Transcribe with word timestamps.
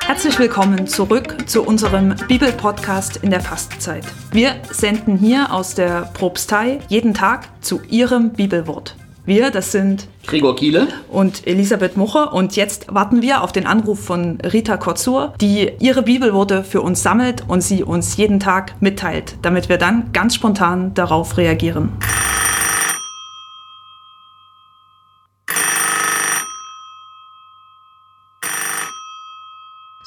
Herzlich 0.00 0.38
willkommen 0.40 0.88
zurück 0.88 1.36
zu 1.46 1.62
unserem 1.62 2.16
Bibelpodcast 2.26 3.18
in 3.18 3.30
der 3.30 3.40
Fastenzeit. 3.40 4.02
Wir 4.32 4.56
senden 4.72 5.16
hier 5.18 5.52
aus 5.52 5.76
der 5.76 6.10
Propstei 6.14 6.80
jeden 6.88 7.14
Tag 7.14 7.48
zu 7.60 7.80
Ihrem 7.88 8.30
Bibelwort. 8.32 8.96
Wir, 9.24 9.52
das 9.52 9.70
sind 9.70 10.08
Gregor 10.26 10.56
Kiele 10.56 10.88
und 11.08 11.46
Elisabeth 11.46 11.96
Mucher. 11.96 12.32
Und 12.32 12.56
jetzt 12.56 12.92
warten 12.92 13.22
wir 13.22 13.42
auf 13.42 13.52
den 13.52 13.68
Anruf 13.68 14.00
von 14.00 14.40
Rita 14.40 14.78
Kotzur, 14.78 15.34
die 15.40 15.70
ihre 15.78 16.02
Bibelworte 16.02 16.64
für 16.64 16.80
uns 16.80 17.04
sammelt 17.04 17.44
und 17.46 17.60
sie 17.60 17.84
uns 17.84 18.16
jeden 18.16 18.40
Tag 18.40 18.74
mitteilt, 18.80 19.36
damit 19.42 19.68
wir 19.68 19.78
dann 19.78 20.12
ganz 20.12 20.34
spontan 20.34 20.92
darauf 20.94 21.36
reagieren. 21.36 21.92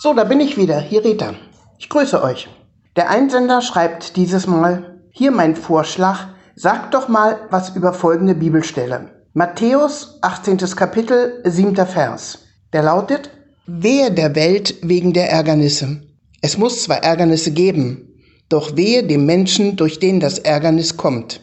So, 0.03 0.15
da 0.15 0.23
bin 0.23 0.39
ich 0.39 0.57
wieder. 0.57 0.79
Hier 0.79 1.05
Rita. 1.05 1.35
Ich 1.77 1.87
grüße 1.87 2.23
euch. 2.23 2.49
Der 2.95 3.11
Einsender 3.11 3.61
schreibt 3.61 4.15
dieses 4.15 4.47
Mal, 4.47 4.99
hier 5.11 5.29
mein 5.29 5.55
Vorschlag, 5.55 6.29
sagt 6.55 6.95
doch 6.95 7.07
mal 7.07 7.37
was 7.51 7.75
über 7.75 7.93
folgende 7.93 8.33
Bibelstelle. 8.33 9.11
Matthäus, 9.33 10.17
18. 10.23 10.57
Kapitel, 10.75 11.43
7. 11.43 11.75
Vers. 11.75 12.39
Der 12.73 12.81
lautet, 12.81 13.29
Wehe 13.67 14.11
der 14.11 14.33
Welt 14.33 14.73
wegen 14.81 15.13
der 15.13 15.29
Ärgernisse. 15.29 16.01
Es 16.41 16.57
muss 16.57 16.81
zwar 16.81 17.03
Ärgernisse 17.03 17.51
geben, 17.51 18.15
doch 18.49 18.75
wehe 18.75 19.03
dem 19.03 19.27
Menschen, 19.27 19.75
durch 19.75 19.99
den 19.99 20.19
das 20.19 20.39
Ärgernis 20.39 20.97
kommt. 20.97 21.41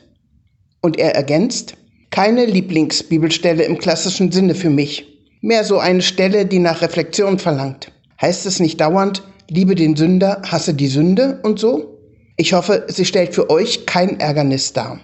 Und 0.80 0.98
er 0.98 1.14
ergänzt, 1.14 1.74
keine 2.10 2.44
Lieblingsbibelstelle 2.44 3.62
im 3.62 3.78
klassischen 3.78 4.32
Sinne 4.32 4.56
für 4.56 4.70
mich. 4.70 5.06
Mehr 5.42 5.62
so 5.62 5.78
eine 5.78 6.02
Stelle, 6.02 6.44
die 6.44 6.58
nach 6.58 6.82
Reflexion 6.82 7.38
verlangt. 7.38 7.92
Heißt 8.20 8.46
es 8.46 8.58
nicht 8.58 8.80
dauernd, 8.80 9.22
liebe 9.48 9.76
den 9.76 9.94
Sünder, 9.94 10.42
hasse 10.44 10.74
die 10.74 10.88
Sünde 10.88 11.38
und 11.44 11.60
so? 11.60 12.00
Ich 12.36 12.52
hoffe, 12.52 12.84
sie 12.88 13.04
stellt 13.04 13.32
für 13.32 13.48
euch 13.48 13.86
kein 13.86 14.18
Ärgernis 14.18 14.72
dar. 14.72 14.98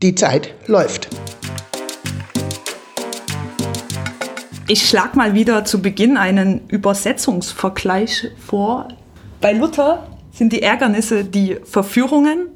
Die 0.00 0.14
Zeit 0.14 0.54
läuft. 0.66 1.10
Ich 4.66 4.88
schlage 4.88 5.14
mal 5.18 5.34
wieder 5.34 5.66
zu 5.66 5.82
Beginn 5.82 6.16
einen 6.16 6.66
Übersetzungsvergleich 6.68 8.28
vor. 8.38 8.88
Bei 9.42 9.52
Luther 9.52 10.08
sind 10.32 10.54
die 10.54 10.62
Ärgernisse 10.62 11.26
die 11.26 11.58
Verführungen. 11.64 12.48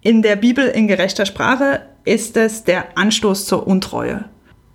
In 0.00 0.22
der 0.22 0.36
Bibel 0.36 0.64
in 0.68 0.86
gerechter 0.86 1.26
Sprache 1.26 1.80
ist 2.04 2.36
es 2.36 2.62
der 2.62 2.96
Anstoß 2.96 3.46
zur 3.46 3.66
Untreue. 3.66 4.26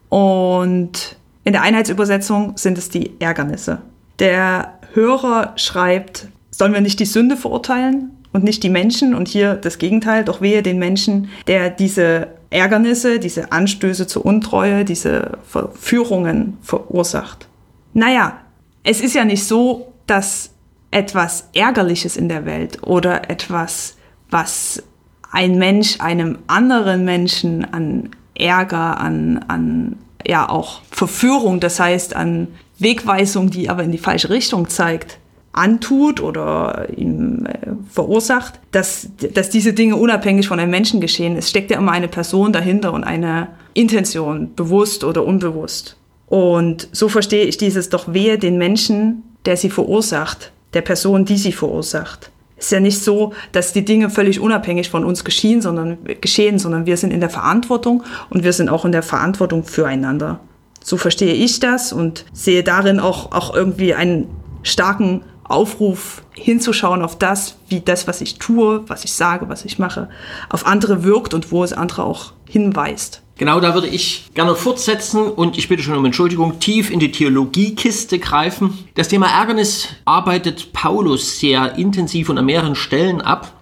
Und 0.09 1.15
in 1.45 1.53
der 1.53 1.61
Einheitsübersetzung 1.61 2.57
sind 2.57 2.77
es 2.77 2.89
die 2.89 3.17
Ärgernisse. 3.21 3.81
Der 4.21 4.77
Hörer 4.93 5.53
schreibt, 5.55 6.27
sollen 6.51 6.73
wir 6.73 6.81
nicht 6.81 6.99
die 6.99 7.05
Sünde 7.05 7.35
verurteilen 7.35 8.11
und 8.33 8.43
nicht 8.43 8.61
die 8.61 8.69
Menschen? 8.69 9.15
Und 9.15 9.27
hier 9.27 9.55
das 9.55 9.79
Gegenteil, 9.79 10.23
doch 10.23 10.41
wehe 10.41 10.61
den 10.61 10.77
Menschen, 10.77 11.29
der 11.47 11.71
diese 11.71 12.27
Ärgernisse, 12.51 13.19
diese 13.19 13.51
Anstöße 13.51 14.05
zur 14.05 14.23
Untreue, 14.23 14.85
diese 14.85 15.39
Verführungen 15.43 16.57
verursacht. 16.61 17.47
Naja, 17.93 18.37
es 18.83 19.01
ist 19.01 19.15
ja 19.15 19.25
nicht 19.25 19.43
so, 19.43 19.91
dass 20.05 20.51
etwas 20.91 21.49
Ärgerliches 21.55 22.15
in 22.15 22.29
der 22.29 22.45
Welt 22.45 22.83
oder 22.83 23.27
etwas, 23.29 23.97
was 24.29 24.83
ein 25.31 25.57
Mensch 25.57 25.99
einem 25.99 26.37
anderen 26.45 27.05
Menschen 27.05 27.65
an 27.73 28.11
Ärger, 28.35 28.99
an, 28.99 29.43
an 29.47 29.95
ja 30.27 30.49
auch 30.49 30.81
Verführung, 30.91 31.59
das 31.59 31.79
heißt 31.79 32.15
an 32.15 32.47
Wegweisung, 32.79 33.49
die 33.49 33.69
aber 33.69 33.83
in 33.83 33.91
die 33.91 33.97
falsche 33.97 34.29
Richtung 34.29 34.69
zeigt, 34.69 35.19
antut 35.53 36.21
oder 36.21 36.87
ihm 36.95 37.45
äh, 37.45 37.71
verursacht, 37.89 38.59
dass, 38.71 39.09
dass 39.33 39.49
diese 39.49 39.73
Dinge 39.73 39.97
unabhängig 39.97 40.47
von 40.47 40.59
einem 40.59 40.71
Menschen 40.71 41.01
geschehen. 41.01 41.35
Es 41.35 41.49
steckt 41.49 41.71
ja 41.71 41.77
immer 41.77 41.91
eine 41.91 42.07
Person 42.07 42.53
dahinter 42.53 42.93
und 42.93 43.03
eine 43.03 43.49
Intention, 43.73 44.53
bewusst 44.55 45.03
oder 45.03 45.25
unbewusst. 45.25 45.97
Und 46.27 46.87
so 46.93 47.09
verstehe 47.09 47.45
ich 47.45 47.57
dieses 47.57 47.89
doch 47.89 48.13
wehe 48.13 48.37
den 48.37 48.57
Menschen, 48.57 49.23
der 49.45 49.57
sie 49.57 49.69
verursacht, 49.69 50.51
der 50.73 50.81
Person, 50.81 51.25
die 51.25 51.37
sie 51.37 51.51
verursacht. 51.51 52.30
Es 52.61 52.67
ist 52.67 52.71
ja 52.73 52.79
nicht 52.79 53.03
so, 53.03 53.33
dass 53.53 53.73
die 53.73 53.83
Dinge 53.83 54.11
völlig 54.11 54.39
unabhängig 54.39 54.91
von 54.91 55.03
uns 55.03 55.23
geschehen, 55.23 55.63
sondern, 55.63 55.97
geschehen, 56.21 56.59
sondern 56.59 56.85
wir 56.85 56.95
sind 56.95 57.11
in 57.11 57.19
der 57.19 57.31
Verantwortung 57.31 58.03
und 58.29 58.43
wir 58.43 58.53
sind 58.53 58.69
auch 58.69 58.85
in 58.85 58.91
der 58.91 59.01
Verantwortung 59.01 59.63
füreinander. 59.63 60.39
So 60.83 60.97
verstehe 60.97 61.33
ich 61.33 61.59
das 61.59 61.91
und 61.91 62.23
sehe 62.33 62.63
darin 62.63 62.99
auch, 62.99 63.31
auch 63.31 63.55
irgendwie 63.55 63.95
einen 63.95 64.27
starken 64.61 65.23
Aufruf 65.43 66.21
hinzuschauen 66.33 67.01
auf 67.01 67.17
das, 67.17 67.55
wie 67.67 67.81
das, 67.81 68.07
was 68.07 68.21
ich 68.21 68.37
tue, 68.37 68.87
was 68.87 69.05
ich 69.05 69.13
sage, 69.13 69.49
was 69.49 69.65
ich 69.65 69.79
mache, 69.79 70.07
auf 70.47 70.67
andere 70.67 71.03
wirkt 71.03 71.33
und 71.33 71.51
wo 71.51 71.63
es 71.63 71.73
andere 71.73 72.03
auch 72.03 72.33
hinweist. 72.47 73.23
Genau, 73.41 73.59
da 73.59 73.73
würde 73.73 73.87
ich 73.87 74.29
gerne 74.35 74.53
fortsetzen 74.53 75.23
und 75.23 75.57
ich 75.57 75.67
bitte 75.67 75.81
schon 75.81 75.97
um 75.97 76.05
Entschuldigung, 76.05 76.59
tief 76.59 76.91
in 76.91 76.99
die 76.99 77.11
Theologiekiste 77.11 78.19
greifen. 78.19 78.77
Das 78.93 79.07
Thema 79.07 79.29
Ärgernis 79.29 79.87
arbeitet 80.05 80.73
Paulus 80.73 81.39
sehr 81.39 81.75
intensiv 81.75 82.29
und 82.29 82.37
an 82.37 82.45
mehreren 82.45 82.75
Stellen 82.75 83.19
ab. 83.19 83.59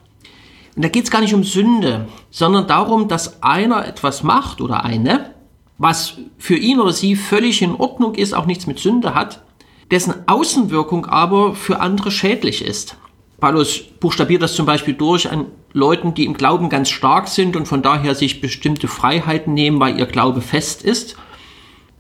Und 0.75 0.84
da 0.84 0.89
geht 0.89 1.06
es 1.06 1.12
gar 1.12 1.22
nicht 1.22 1.34
um 1.34 1.45
Sünde, 1.45 2.09
sondern 2.29 2.68
darum, 2.68 3.07
dass 3.07 3.41
einer 3.41 3.88
etwas 3.88 4.22
macht 4.22 4.59
oder 4.59 4.84
eine, 4.84 5.34
was 5.78 6.18
für 6.38 6.57
ihn 6.57 6.81
oder 6.81 6.91
sie 6.91 7.16
völlig 7.16 7.62
in 7.62 7.73
Ordnung 7.73 8.16
ist, 8.16 8.34
auch 8.34 8.47
nichts 8.47 8.68
mit 8.68 8.79
Sünde 8.79 9.16
hat, 9.16 9.44
dessen 9.91 10.13
Außenwirkung 10.28 11.06
aber 11.06 11.56
für 11.56 11.79
andere 11.79 12.12
schädlich 12.12 12.66
ist. 12.66 12.97
Paulus 13.39 13.81
buchstabiert 14.00 14.41
das 14.41 14.55
zum 14.55 14.66
Beispiel 14.66 14.94
durch 14.94 15.31
an 15.31 15.45
Leuten, 15.73 16.13
die 16.13 16.25
im 16.25 16.33
Glauben 16.33 16.69
ganz 16.69 16.89
stark 16.89 17.27
sind 17.27 17.55
und 17.55 17.67
von 17.67 17.81
daher 17.81 18.16
sich 18.16 18.41
bestimmte 18.41 18.88
Freiheiten 18.88 19.53
nehmen, 19.53 19.79
weil 19.79 20.00
ihr 20.00 20.05
Glaube 20.05 20.41
fest 20.41 20.83
ist, 20.83 21.16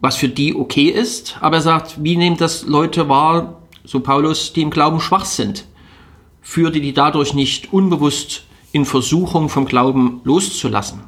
was 0.01 0.15
für 0.15 0.29
die 0.29 0.55
okay 0.55 0.89
ist. 0.89 1.37
Aber 1.41 1.57
er 1.57 1.61
sagt, 1.61 2.03
wie 2.03 2.17
nehmen 2.17 2.37
das 2.37 2.63
Leute 2.63 3.09
wahr, 3.09 3.61
so 3.83 3.99
Paulus, 3.99 4.53
die 4.53 4.61
im 4.61 4.71
Glauben 4.71 4.99
schwach 4.99 5.25
sind? 5.25 5.65
Führte 6.41 6.81
die 6.81 6.93
dadurch 6.93 7.33
nicht 7.33 7.71
unbewusst 7.71 8.43
in 8.71 8.85
Versuchung 8.85 9.49
vom 9.49 9.65
Glauben 9.65 10.21
loszulassen? 10.23 11.01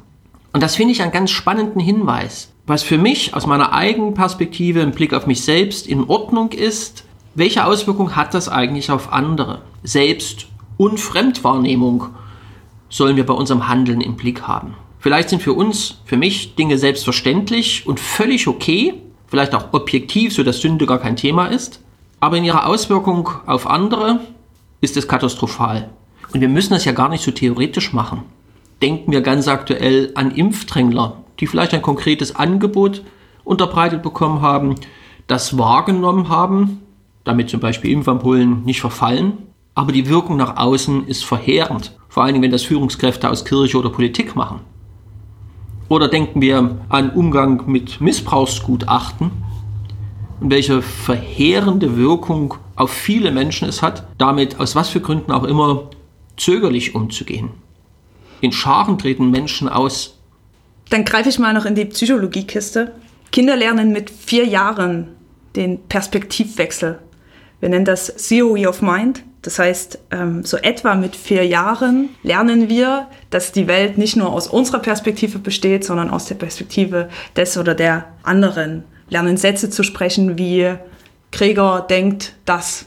Und 0.52 0.62
das 0.62 0.76
finde 0.76 0.92
ich 0.92 1.02
einen 1.02 1.12
ganz 1.12 1.30
spannenden 1.30 1.80
Hinweis 1.80 2.52
was 2.66 2.82
für 2.82 2.98
mich 2.98 3.34
aus 3.34 3.46
meiner 3.46 3.72
eigenen 3.72 4.14
Perspektive 4.14 4.80
im 4.80 4.92
Blick 4.92 5.14
auf 5.14 5.26
mich 5.26 5.42
selbst 5.42 5.86
in 5.86 6.04
Ordnung 6.04 6.52
ist, 6.52 7.04
welche 7.34 7.64
Auswirkung 7.64 8.14
hat 8.16 8.34
das 8.34 8.48
eigentlich 8.48 8.90
auf 8.90 9.12
andere? 9.12 9.62
Selbst- 9.82 10.46
und 10.76 11.00
Fremdwahrnehmung 11.00 12.06
sollen 12.88 13.16
wir 13.16 13.26
bei 13.26 13.34
unserem 13.34 13.68
Handeln 13.68 14.00
im 14.00 14.16
Blick 14.16 14.42
haben. 14.42 14.74
Vielleicht 14.98 15.30
sind 15.30 15.42
für 15.42 15.54
uns, 15.54 15.96
für 16.04 16.16
mich 16.16 16.54
Dinge 16.54 16.78
selbstverständlich 16.78 17.86
und 17.86 17.98
völlig 17.98 18.46
okay, 18.46 18.94
vielleicht 19.26 19.54
auch 19.54 19.72
objektiv, 19.72 20.34
so 20.34 20.42
dass 20.42 20.60
Sünde 20.60 20.86
gar 20.86 20.98
kein 20.98 21.16
Thema 21.16 21.46
ist, 21.46 21.80
aber 22.20 22.36
in 22.36 22.44
ihrer 22.44 22.66
Auswirkung 22.66 23.30
auf 23.46 23.66
andere 23.66 24.20
ist 24.80 24.96
es 24.96 25.08
katastrophal. 25.08 25.90
Und 26.32 26.40
wir 26.40 26.48
müssen 26.48 26.74
das 26.74 26.84
ja 26.84 26.92
gar 26.92 27.08
nicht 27.08 27.24
so 27.24 27.30
theoretisch 27.30 27.92
machen. 27.92 28.22
Denken 28.80 29.10
wir 29.10 29.22
ganz 29.22 29.48
aktuell 29.48 30.12
an 30.14 30.30
Impfdrängler, 30.30 31.16
die 31.40 31.46
vielleicht 31.46 31.74
ein 31.74 31.82
konkretes 31.82 32.36
Angebot 32.36 33.02
unterbreitet 33.42 34.02
bekommen 34.02 34.40
haben, 34.40 34.76
das 35.26 35.58
wahrgenommen 35.58 36.28
haben, 36.28 36.82
damit 37.24 37.50
zum 37.50 37.60
Beispiel 37.60 37.90
Impfampullen 37.90 38.64
nicht 38.64 38.80
verfallen, 38.80 39.34
aber 39.74 39.92
die 39.92 40.08
Wirkung 40.08 40.36
nach 40.36 40.56
außen 40.56 41.06
ist 41.06 41.24
verheerend, 41.24 41.96
vor 42.08 42.24
allem 42.24 42.42
wenn 42.42 42.50
das 42.50 42.62
Führungskräfte 42.62 43.30
aus 43.30 43.44
Kirche 43.44 43.78
oder 43.78 43.90
Politik 43.90 44.36
machen. 44.36 44.60
Oder 45.88 46.08
denken 46.08 46.40
wir 46.40 46.78
an 46.88 47.10
Umgang 47.10 47.64
mit 47.66 48.00
Missbrauchsgutachten 48.00 49.30
und 50.40 50.50
welche 50.50 50.82
verheerende 50.82 51.96
Wirkung 51.96 52.54
auf 52.76 52.90
viele 52.90 53.30
Menschen 53.30 53.68
es 53.68 53.82
hat, 53.82 54.06
damit 54.18 54.58
aus 54.58 54.74
was 54.74 54.88
für 54.88 55.00
Gründen 55.00 55.32
auch 55.32 55.44
immer 55.44 55.90
zögerlich 56.36 56.94
umzugehen. 56.94 57.50
In 58.40 58.52
Scharen 58.52 58.98
treten 58.98 59.30
Menschen 59.30 59.68
aus, 59.68 60.18
dann 60.92 61.06
greife 61.06 61.30
ich 61.30 61.38
mal 61.38 61.54
noch 61.54 61.64
in 61.64 61.74
die 61.74 61.86
Psychologiekiste. 61.86 62.92
Kinder 63.30 63.56
lernen 63.56 63.92
mit 63.92 64.10
vier 64.10 64.44
Jahren 64.46 65.08
den 65.56 65.82
Perspektivwechsel. 65.88 66.98
Wir 67.62 67.68
nennen 67.68 67.84
das 67.84 68.12
Theory 68.16 68.66
of 68.66 68.82
Mind. 68.82 69.22
Das 69.42 69.60
heißt, 69.60 70.00
ähm, 70.10 70.44
so 70.44 70.56
etwa 70.56 70.96
mit 70.96 71.14
vier 71.14 71.46
Jahren 71.46 72.08
lernen 72.24 72.68
wir, 72.68 73.06
dass 73.30 73.52
die 73.52 73.68
Welt 73.68 73.98
nicht 73.98 74.16
nur 74.16 74.32
aus 74.32 74.48
unserer 74.48 74.80
Perspektive 74.80 75.38
besteht, 75.38 75.84
sondern 75.84 76.10
aus 76.10 76.26
der 76.26 76.34
Perspektive 76.34 77.08
des 77.36 77.56
oder 77.56 77.76
der 77.76 78.06
anderen. 78.24 78.82
Lernen 79.10 79.36
Sätze 79.36 79.70
zu 79.70 79.84
sprechen 79.84 80.38
wie 80.38 80.74
Gregor 81.30 81.82
denkt 81.82 82.34
das. 82.46 82.86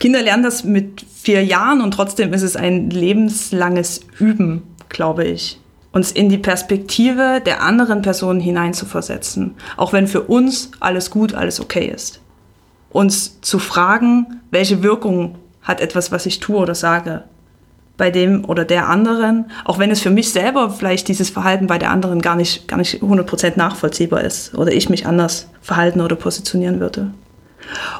Kinder 0.00 0.22
lernen 0.22 0.44
das 0.44 0.64
mit 0.64 1.04
vier 1.14 1.44
Jahren 1.44 1.82
und 1.82 1.92
trotzdem 1.92 2.32
ist 2.32 2.42
es 2.42 2.56
ein 2.56 2.88
lebenslanges 2.88 4.00
Üben, 4.18 4.62
glaube 4.88 5.24
ich. 5.24 5.60
uns 5.92 6.10
in 6.10 6.30
die 6.30 6.38
Perspektive 6.38 7.42
der 7.44 7.62
anderen 7.62 8.00
Person 8.00 8.40
hineinzuversetzen, 8.40 9.56
auch 9.76 9.92
wenn 9.92 10.08
für 10.08 10.22
uns 10.22 10.70
alles 10.80 11.10
gut, 11.10 11.34
alles 11.34 11.60
okay 11.60 11.92
ist. 11.94 12.21
Uns 12.92 13.40
zu 13.40 13.58
fragen, 13.58 14.40
welche 14.50 14.82
Wirkung 14.82 15.36
hat 15.62 15.80
etwas, 15.80 16.12
was 16.12 16.26
ich 16.26 16.40
tue 16.40 16.56
oder 16.56 16.74
sage, 16.74 17.24
bei 17.96 18.10
dem 18.10 18.44
oder 18.44 18.64
der 18.64 18.88
anderen, 18.88 19.50
auch 19.64 19.78
wenn 19.78 19.90
es 19.90 20.00
für 20.00 20.10
mich 20.10 20.30
selber 20.30 20.70
vielleicht 20.70 21.08
dieses 21.08 21.30
Verhalten 21.30 21.66
bei 21.66 21.78
der 21.78 21.90
anderen 21.90 22.20
gar 22.20 22.36
nicht, 22.36 22.66
gar 22.66 22.78
nicht 22.78 23.02
100% 23.02 23.52
nachvollziehbar 23.56 24.22
ist 24.22 24.54
oder 24.54 24.72
ich 24.72 24.88
mich 24.88 25.06
anders 25.06 25.48
verhalten 25.60 26.00
oder 26.00 26.16
positionieren 26.16 26.80
würde. 26.80 27.12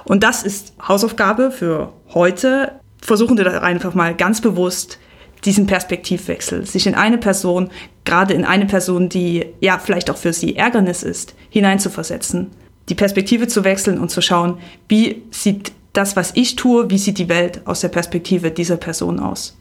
Und 0.05 0.25
das 0.25 0.43
ist 0.43 0.73
Hausaufgabe 0.87 1.51
für 1.51 1.93
heute. 2.15 2.73
Versuchen 3.01 3.37
wir 3.37 3.45
da 3.45 3.61
einfach 3.61 3.95
mal 3.95 4.15
ganz 4.15 4.41
bewusst 4.41 4.99
diesen 5.45 5.67
Perspektivwechsel, 5.67 6.67
sich 6.67 6.87
in 6.87 6.95
eine 6.95 7.19
Person, 7.19 7.71
gerade 8.05 8.35
in 8.35 8.45
eine 8.45 8.67
Person, 8.67 9.09
die 9.09 9.47
ja 9.61 9.79
vielleicht 9.79 10.11
auch 10.11 10.17
für 10.17 10.33
sie 10.33 10.57
Ärgernis 10.57 11.03
ist, 11.03 11.35
hineinzuversetzen, 11.51 12.51
die 12.93 12.97
Perspektive 12.97 13.49
zu 13.49 13.65
wechseln 13.65 13.99
und 13.99 14.11
zu 14.11 14.21
schauen, 14.21 14.59
wie 14.87 15.23
sieht 15.31 15.73
das, 15.95 16.15
was 16.15 16.33
ich 16.35 16.57
tue, 16.57 16.91
wie 16.91 16.99
sieht 16.99 17.17
die 17.17 17.31
Welt 17.31 17.63
aus 17.65 17.81
der 17.81 17.89
Perspektive 17.89 18.51
dieser 18.51 18.77
Person 18.77 19.19
aus. 19.19 19.57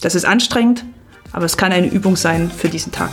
Das 0.00 0.14
ist 0.14 0.24
anstrengend, 0.24 0.84
aber 1.32 1.44
es 1.44 1.56
kann 1.56 1.72
eine 1.72 1.88
Übung 1.88 2.14
sein 2.14 2.52
für 2.52 2.68
diesen 2.68 2.92
Tag. 2.92 3.10